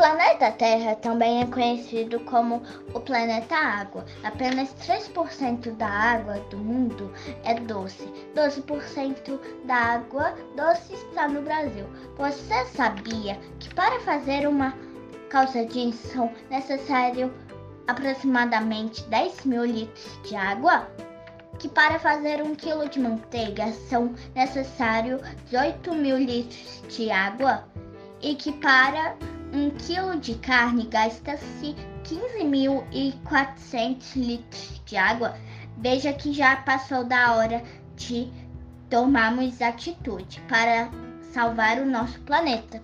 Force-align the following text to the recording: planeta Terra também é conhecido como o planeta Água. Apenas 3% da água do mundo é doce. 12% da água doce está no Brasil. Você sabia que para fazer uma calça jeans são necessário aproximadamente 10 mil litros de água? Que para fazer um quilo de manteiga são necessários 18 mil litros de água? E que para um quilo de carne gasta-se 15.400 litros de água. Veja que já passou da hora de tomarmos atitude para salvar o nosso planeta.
planeta 0.00 0.50
Terra 0.52 0.94
também 0.96 1.42
é 1.42 1.46
conhecido 1.46 2.20
como 2.20 2.62
o 2.94 3.00
planeta 3.00 3.54
Água. 3.54 4.04
Apenas 4.24 4.74
3% 4.86 5.72
da 5.76 5.86
água 5.86 6.38
do 6.50 6.56
mundo 6.56 7.12
é 7.44 7.54
doce. 7.54 8.10
12% 8.34 9.38
da 9.64 9.74
água 9.74 10.34
doce 10.56 10.94
está 10.94 11.28
no 11.28 11.42
Brasil. 11.42 11.84
Você 12.16 12.64
sabia 12.74 13.38
que 13.58 13.74
para 13.74 14.00
fazer 14.00 14.48
uma 14.48 14.74
calça 15.28 15.66
jeans 15.66 15.96
são 15.96 16.32
necessário 16.48 17.30
aproximadamente 17.86 19.02
10 19.04 19.44
mil 19.44 19.66
litros 19.66 20.18
de 20.22 20.34
água? 20.34 20.88
Que 21.58 21.68
para 21.68 21.98
fazer 21.98 22.42
um 22.42 22.54
quilo 22.54 22.88
de 22.88 22.98
manteiga 22.98 23.70
são 23.88 24.14
necessários 24.34 25.20
18 25.50 25.94
mil 25.94 26.16
litros 26.16 26.82
de 26.88 27.10
água? 27.10 27.64
E 28.22 28.34
que 28.34 28.52
para 28.52 29.14
um 29.52 29.70
quilo 29.70 30.18
de 30.18 30.34
carne 30.36 30.86
gasta-se 30.86 31.74
15.400 32.04 34.16
litros 34.16 34.80
de 34.84 34.96
água. 34.96 35.36
Veja 35.76 36.12
que 36.12 36.32
já 36.32 36.56
passou 36.56 37.04
da 37.04 37.34
hora 37.34 37.62
de 37.96 38.28
tomarmos 38.88 39.60
atitude 39.62 40.40
para 40.48 40.90
salvar 41.32 41.78
o 41.78 41.86
nosso 41.86 42.20
planeta. 42.20 42.80